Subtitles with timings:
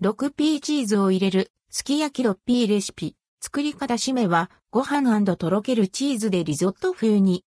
[0.00, 3.16] 6P チーズを入れる、すき焼き 6P レシピ。
[3.40, 7.44] 作り方締めは、ご飯とろけるチーズでリゾット風に。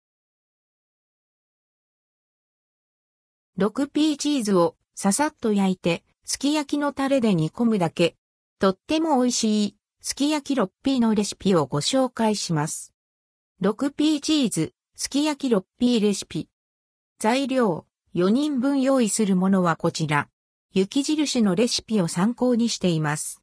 [3.59, 8.15] 6P チーズをささっと焼いて、すき焼きのタレで煮込むだけ。
[8.59, 12.93] とっても美味しい、すき焼き 6P のレシピをご紹介します。
[13.63, 16.51] 6P チーズ、すき焼き 6P レシピ。
[17.19, 20.29] 材料、4人分用意するものはこちら。
[20.77, 23.41] 雪印のレシピを参考にしています。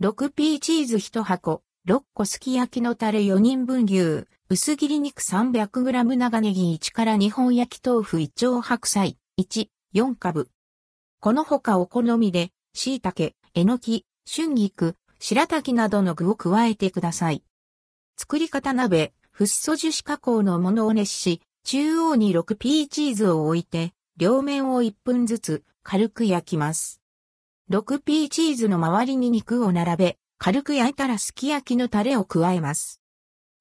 [0.00, 10.50] 6P チーズ1箱、6個すき焼きのタレ4人分牛、薄切り肉 300g 長ネギ1から2本焼き豆腐1丁白菜、1、4株。
[11.20, 17.44] この他お好みで、椎茸、えのき、春菊、白滝などの具を加えてください。
[18.16, 27.00] 作り方鍋、フッ素樹脂加工のものを熱し、中央に 6P チーズを置いて、両面を1分ずつ軽く焼きます。
[27.70, 33.00] 6P チーズの周りに肉を並べ、軽く焼いたらすき焼きのタレを加えます。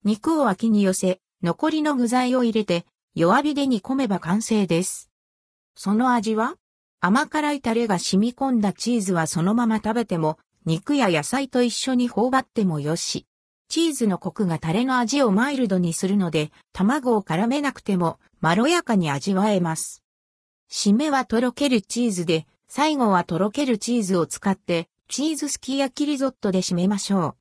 [0.03, 5.11] 肉を脇に寄せ、残りの具材を入れて、弱火で煮込めば完成です。
[5.75, 6.55] その味は
[6.99, 13.27] 甘辛いタレが染み込んだチーズはそのまま食べても、肉や野菜と一緒に頬張ってもよし。
[13.69, 20.04] チーズのコクがタレの味をマイルドにするので、卵を絡めなくても、まろやかに味わえます。
[20.71, 27.35] 締めはとろけるチーズで、最後はとろけるチーズを使って、チーズすき焼きリゾットで締めましょう。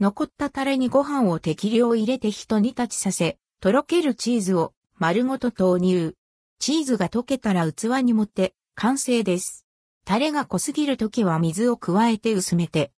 [0.00, 6.14] 残ったタレにご飯を適量入れて一煮立ちさせ、とろけるチーズを丸ごと投入。
[6.58, 9.64] チーズが溶けたら器に盛って完成です。
[10.04, 12.92] タレが濃すぎるときは水を加えて薄めて。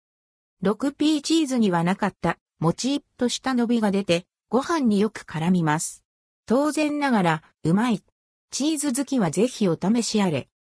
[0.62, 6.02] 6P チーズにはなかったもちっとした伸びが出てご飯によく絡みます。
[6.46, 8.02] 当然ながらうまい
[8.50, 10.48] チーズ好きはぜひお試しあれ。